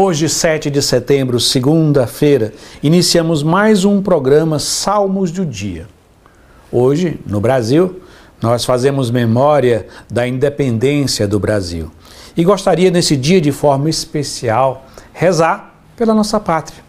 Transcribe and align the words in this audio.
Hoje, 0.00 0.28
7 0.28 0.70
de 0.70 0.80
setembro, 0.80 1.40
segunda-feira, 1.40 2.52
iniciamos 2.80 3.42
mais 3.42 3.84
um 3.84 4.00
programa 4.00 4.60
Salmos 4.60 5.32
do 5.32 5.44
Dia. 5.44 5.88
Hoje, 6.70 7.18
no 7.26 7.40
Brasil, 7.40 8.00
nós 8.40 8.64
fazemos 8.64 9.10
memória 9.10 9.88
da 10.08 10.24
independência 10.24 11.26
do 11.26 11.40
Brasil. 11.40 11.90
E 12.36 12.44
gostaria 12.44 12.92
nesse 12.92 13.16
dia, 13.16 13.40
de 13.40 13.50
forma 13.50 13.90
especial, 13.90 14.86
rezar 15.12 15.74
pela 15.96 16.14
nossa 16.14 16.38
pátria. 16.38 16.80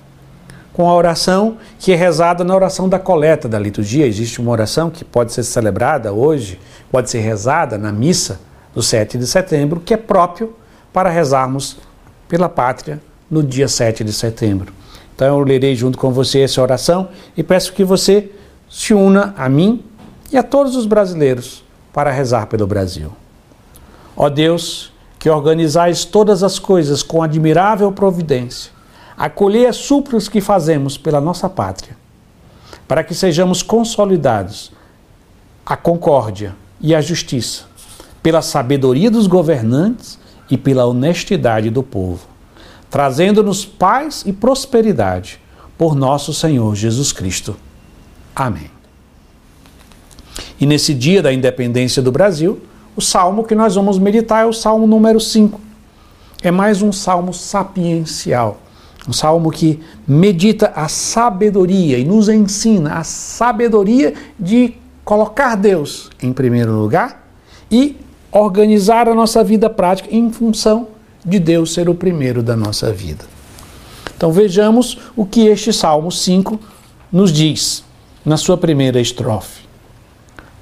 Com 0.71 0.87
a 0.87 0.93
oração 0.93 1.57
que 1.79 1.91
é 1.91 1.95
rezada 1.95 2.43
na 2.43 2.53
oração 2.53 2.87
da 2.87 2.99
coleta 2.99 3.49
da 3.49 3.57
liturgia. 3.57 4.05
Existe 4.05 4.39
uma 4.39 4.51
oração 4.51 4.91
que 4.91 5.03
pode 5.03 5.33
ser 5.33 5.41
celebrada 5.41 6.13
hoje, 6.13 6.59
pode 6.91 7.09
ser 7.09 7.21
rezada 7.21 7.75
na 7.75 7.91
missa 7.91 8.39
do 8.71 8.83
7 8.83 9.17
de 9.17 9.25
setembro, 9.25 9.79
que 9.79 9.95
é 9.95 9.97
próprio 9.97 10.53
para 10.93 11.09
rezarmos 11.09 11.77
pela 12.29 12.47
pátria 12.47 13.01
no 13.29 13.43
dia 13.43 13.67
7 13.67 14.03
de 14.03 14.13
setembro. 14.13 14.71
Então 15.13 15.27
eu 15.27 15.39
lerei 15.39 15.75
junto 15.75 15.97
com 15.97 16.13
você 16.13 16.41
essa 16.41 16.61
oração 16.61 17.09
e 17.35 17.43
peço 17.43 17.73
que 17.73 17.83
você 17.83 18.31
se 18.69 18.93
una 18.93 19.33
a 19.35 19.49
mim 19.49 19.83
e 20.31 20.37
a 20.37 20.43
todos 20.43 20.75
os 20.75 20.85
brasileiros 20.85 21.63
para 21.91 22.11
rezar 22.11 22.45
pelo 22.45 22.67
Brasil. 22.67 23.11
Ó 24.15 24.29
Deus, 24.29 24.93
que 25.17 25.29
organizais 25.29 26.05
todas 26.05 26.43
as 26.43 26.59
coisas 26.59 27.01
com 27.03 27.23
admirável 27.23 27.91
providência, 27.91 28.71
acolhei 29.17 29.65
as 29.65 29.75
súplicas 29.75 30.29
que 30.29 30.39
fazemos 30.39 30.97
pela 30.97 31.19
nossa 31.19 31.49
pátria, 31.49 31.97
para 32.87 33.03
que 33.03 33.13
sejamos 33.13 33.63
consolidados 33.63 34.71
a 35.65 35.75
concórdia 35.75 36.55
e 36.79 36.95
a 36.95 37.01
justiça, 37.01 37.63
pela 38.23 38.41
sabedoria 38.41 39.09
dos 39.11 39.27
governantes 39.27 40.19
e 40.49 40.57
pela 40.57 40.85
honestidade 40.85 41.69
do 41.69 41.83
povo, 41.83 42.27
trazendo-nos 42.89 43.65
paz 43.65 44.23
e 44.25 44.33
prosperidade 44.33 45.39
por 45.77 45.95
nosso 45.95 46.33
Senhor 46.33 46.75
Jesus 46.75 47.11
Cristo. 47.11 47.55
Amém. 48.35 48.69
E 50.59 50.65
nesse 50.65 50.93
dia 50.93 51.21
da 51.21 51.31
independência 51.31 52.01
do 52.01 52.11
Brasil, 52.11 52.59
o 52.95 53.01
salmo 53.01 53.45
que 53.45 53.55
nós 53.55 53.75
vamos 53.75 53.97
meditar 53.97 54.43
é 54.43 54.45
o 54.45 54.53
salmo 54.53 54.85
número 54.85 55.19
5. 55.19 55.59
É 56.41 56.51
mais 56.51 56.81
um 56.81 56.91
salmo 56.91 57.33
sapiencial, 57.33 58.59
um 59.07 59.13
salmo 59.13 59.51
que 59.51 59.79
medita 60.07 60.73
a 60.75 60.87
sabedoria 60.87 61.97
e 61.97 62.03
nos 62.03 62.27
ensina 62.27 62.95
a 62.95 63.03
sabedoria 63.03 64.13
de 64.37 64.73
colocar 65.05 65.55
Deus 65.55 66.09
em 66.21 66.33
primeiro 66.33 66.73
lugar 66.73 67.27
e 67.71 67.95
organizar 68.31 69.07
a 69.07 69.15
nossa 69.15 69.43
vida 69.43 69.69
prática 69.69 70.09
em 70.11 70.31
função 70.31 70.87
de 71.25 71.39
Deus 71.39 71.73
ser 71.73 71.89
o 71.89 71.95
primeiro 71.95 72.41
da 72.41 72.55
nossa 72.55 72.91
vida. 72.91 73.25
Então 74.15 74.31
vejamos 74.31 74.97
o 75.15 75.25
que 75.25 75.47
este 75.47 75.71
Salmo 75.71 76.11
5 76.11 76.59
nos 77.11 77.31
diz 77.31 77.83
na 78.25 78.37
sua 78.37 78.57
primeira 78.57 78.99
estrofe. 78.99 79.67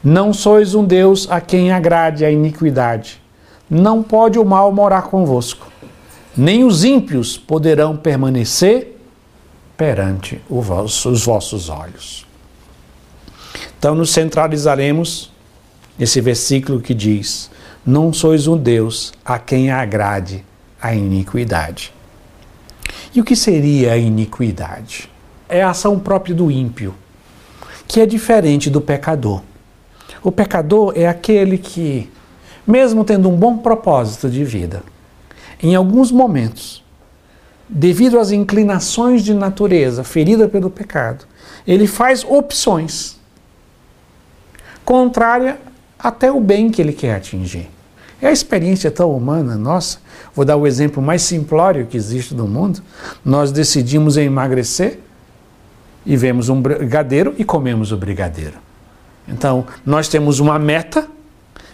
Não 0.03 0.31
sois 0.31 0.75
um 0.75 0.85
Deus 0.85 1.29
a 1.29 1.41
quem 1.41 1.71
agrade 1.71 2.23
a 2.23 2.31
iniquidade. 2.31 3.21
Não 3.69 4.01
pode 4.01 4.39
o 4.39 4.45
mal 4.45 4.71
morar 4.71 5.03
convosco. 5.03 5.67
Nem 6.35 6.63
os 6.63 6.83
ímpios 6.83 7.37
poderão 7.37 7.97
permanecer 7.97 8.95
perante 9.75 10.41
os 10.49 11.25
vossos 11.25 11.67
olhos. 11.67 12.25
Então 13.77 13.93
nos 13.93 14.11
centralizaremos 14.11 15.31
nesse 15.97 16.21
versículo 16.21 16.79
que 16.79 16.93
diz: 16.93 17.49
Não 17.85 18.11
sois 18.11 18.47
um 18.47 18.57
Deus 18.57 19.13
a 19.23 19.39
quem 19.39 19.71
agrade 19.71 20.43
a 20.81 20.93
iniquidade. 20.93 21.93
E 23.13 23.21
o 23.21 23.23
que 23.23 23.35
seria 23.35 23.93
a 23.93 23.97
iniquidade? 23.97 25.09
É 25.49 25.63
a 25.63 25.69
ação 25.69 25.97
própria 25.99 26.35
do 26.35 26.51
ímpio, 26.51 26.93
que 27.87 28.01
é 28.01 28.05
diferente 28.05 28.69
do 28.69 28.81
pecador. 28.81 29.41
O 30.21 30.31
pecador 30.31 30.93
é 30.95 31.07
aquele 31.07 31.57
que, 31.57 32.09
mesmo 32.65 33.03
tendo 33.03 33.29
um 33.29 33.35
bom 33.35 33.57
propósito 33.57 34.29
de 34.29 34.43
vida, 34.43 34.83
em 35.61 35.73
alguns 35.73 36.11
momentos, 36.11 36.83
devido 37.67 38.19
às 38.19 38.31
inclinações 38.31 39.23
de 39.23 39.33
natureza 39.33 40.03
ferida 40.03 40.47
pelo 40.47 40.69
pecado, 40.69 41.25
ele 41.65 41.87
faz 41.87 42.23
opções 42.23 43.17
contrária 44.85 45.59
até 45.99 46.31
o 46.31 46.39
bem 46.39 46.69
que 46.69 46.81
ele 46.81 46.93
quer 46.93 47.15
atingir. 47.15 47.69
É 48.21 48.27
a 48.27 48.31
experiência 48.31 48.89
tão 48.89 49.11
humana 49.11 49.55
nossa. 49.55 49.99
Vou 50.33 50.43
dar 50.43 50.57
o 50.57 50.65
exemplo 50.65 51.01
mais 51.01 51.21
simplório 51.21 51.85
que 51.85 51.95
existe 51.95 52.33
no 52.33 52.47
mundo. 52.47 52.81
Nós 53.23 53.51
decidimos 53.51 54.17
emagrecer 54.17 54.99
e 56.05 56.15
vemos 56.15 56.49
um 56.49 56.61
brigadeiro 56.61 57.35
e 57.37 57.43
comemos 57.43 57.91
o 57.91 57.97
brigadeiro. 57.97 58.55
Então, 59.27 59.65
nós 59.85 60.07
temos 60.07 60.39
uma 60.39 60.57
meta 60.57 61.07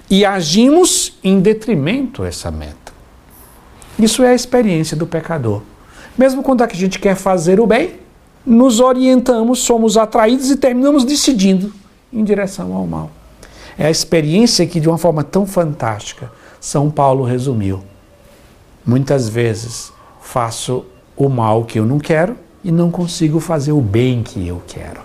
e 0.09 0.25
agimos 0.25 1.17
em 1.23 1.39
detrimento 1.39 2.23
essa 2.23 2.51
meta. 2.51 2.91
Isso 3.97 4.23
é 4.23 4.29
a 4.29 4.35
experiência 4.35 4.97
do 4.97 5.05
pecador. 5.05 5.61
Mesmo 6.17 6.43
quando 6.43 6.63
a 6.63 6.67
gente 6.67 6.99
quer 6.99 7.15
fazer 7.15 7.59
o 7.59 7.67
bem, 7.67 7.99
nos 8.45 8.79
orientamos, 8.79 9.59
somos 9.59 9.97
atraídos 9.97 10.51
e 10.51 10.57
terminamos 10.57 11.05
decidindo 11.05 11.73
em 12.11 12.23
direção 12.23 12.73
ao 12.73 12.85
mal. 12.85 13.11
É 13.78 13.85
a 13.85 13.91
experiência 13.91 14.66
que, 14.66 14.79
de 14.79 14.88
uma 14.88 14.97
forma 14.97 15.23
tão 15.23 15.45
fantástica, 15.45 16.31
São 16.59 16.89
Paulo 16.89 17.23
resumiu. 17.23 17.84
Muitas 18.85 19.29
vezes 19.29 19.91
faço 20.22 20.85
o 21.16 21.29
mal 21.29 21.63
que 21.63 21.79
eu 21.79 21.85
não 21.85 22.00
quero 22.00 22.35
e 22.63 22.72
não 22.72 22.91
consigo 22.91 23.39
fazer 23.39 23.72
o 23.72 23.81
bem 23.81 24.23
que 24.23 24.47
eu 24.47 24.62
quero. 24.67 25.01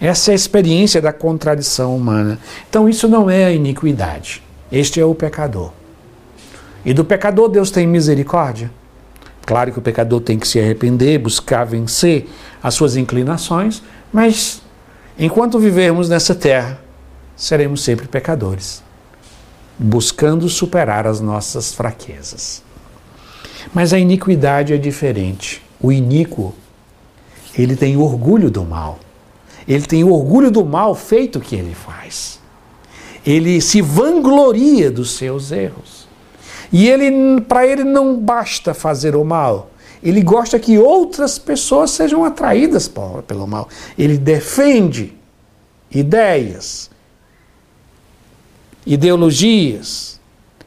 Essa 0.00 0.30
é 0.30 0.32
a 0.32 0.36
experiência 0.36 1.00
da 1.00 1.12
contradição 1.12 1.96
humana. 1.96 2.38
Então, 2.68 2.88
isso 2.88 3.08
não 3.08 3.28
é 3.28 3.46
a 3.46 3.52
iniquidade. 3.52 4.42
Este 4.70 5.00
é 5.00 5.04
o 5.04 5.14
pecador. 5.14 5.72
E 6.84 6.94
do 6.94 7.04
pecador, 7.04 7.48
Deus 7.48 7.70
tem 7.70 7.86
misericórdia. 7.86 8.70
Claro 9.44 9.72
que 9.72 9.78
o 9.78 9.82
pecador 9.82 10.20
tem 10.20 10.38
que 10.38 10.46
se 10.46 10.60
arrepender, 10.60 11.18
buscar 11.18 11.64
vencer 11.64 12.28
as 12.62 12.74
suas 12.74 12.96
inclinações, 12.96 13.82
mas 14.12 14.60
enquanto 15.18 15.58
vivermos 15.58 16.08
nessa 16.08 16.34
terra, 16.34 16.78
seremos 17.38 17.82
sempre 17.84 18.08
pecadores, 18.08 18.82
buscando 19.78 20.48
superar 20.48 21.06
as 21.06 21.20
nossas 21.20 21.72
fraquezas. 21.72 22.64
Mas 23.72 23.92
a 23.92 23.98
iniquidade 23.98 24.72
é 24.72 24.76
diferente. 24.76 25.62
O 25.80 25.92
iníquo, 25.92 26.52
ele 27.56 27.76
tem 27.76 27.96
orgulho 27.96 28.50
do 28.50 28.64
mal. 28.64 28.98
Ele 29.68 29.86
tem 29.86 30.02
orgulho 30.02 30.50
do 30.50 30.64
mal 30.64 30.96
feito 30.96 31.38
que 31.38 31.54
ele 31.54 31.74
faz. 31.74 32.40
Ele 33.24 33.60
se 33.60 33.80
vangloria 33.80 34.90
dos 34.90 35.12
seus 35.12 35.52
erros. 35.52 36.08
E 36.72 36.88
ele, 36.88 37.40
para 37.42 37.66
ele 37.66 37.84
não 37.84 38.18
basta 38.18 38.74
fazer 38.74 39.14
o 39.14 39.24
mal. 39.24 39.70
Ele 40.02 40.22
gosta 40.22 40.58
que 40.58 40.76
outras 40.76 41.38
pessoas 41.38 41.92
sejam 41.92 42.24
atraídas 42.24 42.90
pelo 43.26 43.46
mal. 43.46 43.68
Ele 43.96 44.18
defende 44.18 45.14
ideias, 45.90 46.90
ideologias, 48.88 50.18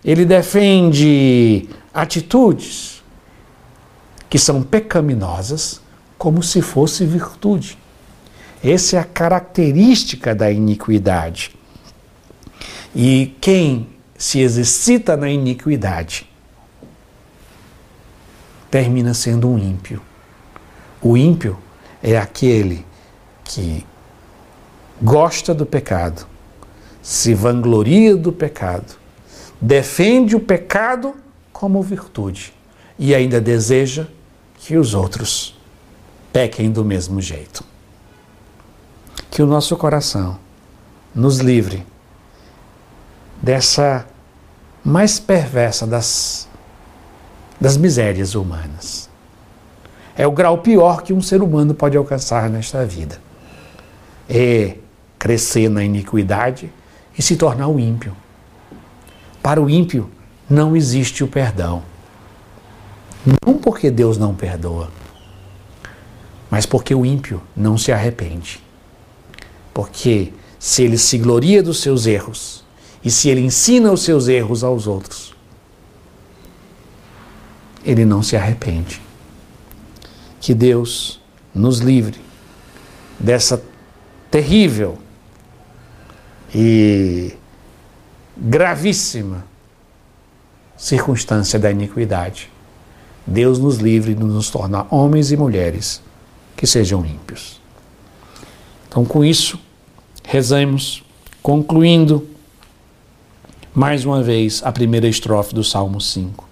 ele 0.05 0.25
defende 0.25 1.67
atitudes 1.91 3.01
que 4.29 4.37
são 4.37 4.61
pecaminosas 4.61 5.81
como 6.19 6.43
se 6.43 6.61
fosse 6.61 7.03
virtude. 7.03 7.79
Essa 8.63 8.97
é 8.97 8.99
a 8.99 9.03
característica 9.03 10.35
da 10.35 10.51
iniquidade. 10.51 11.55
E 12.95 13.35
quem 13.41 13.89
se 14.15 14.39
exercita 14.39 15.17
na 15.17 15.27
iniquidade 15.27 16.29
termina 18.69 19.15
sendo 19.15 19.49
um 19.49 19.57
ímpio. 19.57 19.99
O 21.01 21.17
ímpio 21.17 21.57
é 22.03 22.15
aquele 22.19 22.85
que 23.43 23.83
gosta 25.01 25.55
do 25.55 25.65
pecado, 25.65 26.27
se 27.01 27.33
vangloria 27.33 28.15
do 28.15 28.31
pecado, 28.31 28.95
defende 29.59 30.35
o 30.35 30.39
pecado 30.39 31.15
como 31.51 31.81
virtude 31.81 32.53
e 32.97 33.15
ainda 33.15 33.41
deseja 33.41 34.07
que 34.57 34.77
os 34.77 34.93
outros 34.93 35.59
pequem 36.31 36.71
do 36.71 36.85
mesmo 36.85 37.19
jeito. 37.21 37.63
Que 39.29 39.41
o 39.41 39.45
nosso 39.45 39.75
coração 39.75 40.37
nos 41.13 41.39
livre 41.39 41.85
dessa 43.41 44.05
mais 44.83 45.19
perversa 45.19 45.87
das, 45.87 46.47
das 47.59 47.77
misérias 47.77 48.35
humanas. 48.35 49.09
É 50.15 50.27
o 50.27 50.31
grau 50.31 50.59
pior 50.59 51.01
que 51.01 51.13
um 51.13 51.21
ser 51.21 51.41
humano 51.41 51.73
pode 51.73 51.97
alcançar 51.97 52.49
nesta 52.49 52.85
vida. 52.85 53.19
É 54.29 54.75
crescer 55.17 55.69
na 55.69 55.83
iniquidade 55.83 56.71
e 57.17 57.21
se 57.21 57.35
tornar 57.35 57.67
o 57.67 57.79
ímpio. 57.79 58.15
Para 59.41 59.61
o 59.61 59.69
ímpio 59.69 60.09
não 60.49 60.75
existe 60.75 61.23
o 61.23 61.27
perdão. 61.27 61.83
Não 63.45 63.57
porque 63.57 63.91
Deus 63.91 64.17
não 64.17 64.33
perdoa, 64.33 64.91
mas 66.49 66.65
porque 66.65 66.93
o 66.93 67.05
ímpio 67.05 67.41
não 67.55 67.77
se 67.77 67.91
arrepende. 67.91 68.59
Porque 69.73 70.33
se 70.59 70.83
ele 70.83 70.97
se 70.97 71.17
gloria 71.17 71.63
dos 71.63 71.81
seus 71.81 72.05
erros 72.05 72.63
e 73.03 73.09
se 73.09 73.29
ele 73.29 73.41
ensina 73.41 73.91
os 73.91 74.01
seus 74.01 74.27
erros 74.27 74.63
aos 74.63 74.87
outros, 74.87 75.33
ele 77.83 78.05
não 78.05 78.21
se 78.21 78.35
arrepende. 78.35 79.01
Que 80.39 80.53
Deus 80.53 81.19
nos 81.53 81.79
livre 81.79 82.19
dessa 83.19 83.63
terrível 84.29 84.97
e 86.53 87.33
gravíssima 88.37 89.45
circunstância 90.77 91.59
da 91.59 91.71
iniquidade. 91.71 92.49
Deus 93.25 93.59
nos 93.59 93.77
livre 93.77 94.15
de 94.15 94.23
nos 94.23 94.49
tornar 94.49 94.87
homens 94.89 95.31
e 95.31 95.37
mulheres 95.37 96.01
que 96.57 96.65
sejam 96.65 97.05
ímpios. 97.05 97.61
Então, 98.87 99.05
com 99.05 99.23
isso, 99.23 99.59
rezamos, 100.23 101.03
concluindo 101.41 102.27
mais 103.73 104.05
uma 104.05 104.21
vez 104.21 104.61
a 104.65 104.71
primeira 104.71 105.07
estrofe 105.07 105.55
do 105.55 105.63
Salmo 105.63 106.01
5. 106.01 106.47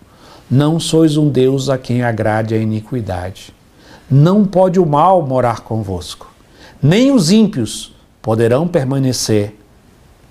Não 0.49 0.79
sois 0.79 1.17
um 1.17 1.29
Deus 1.29 1.69
a 1.69 1.77
quem 1.77 2.01
agrade 2.01 2.55
a 2.55 2.57
iniquidade. 2.57 3.53
Não 4.09 4.45
pode 4.45 4.79
o 4.79 4.85
mal 4.85 5.21
morar 5.21 5.61
convosco, 5.61 6.31
nem 6.81 7.11
os 7.11 7.29
ímpios 7.29 7.93
poderão 8.21 8.67
permanecer 8.67 9.58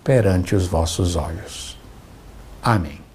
perante 0.08 0.54
os 0.54 0.66
vossos 0.66 1.16
olhos. 1.16 1.76
Amém. 2.62 3.07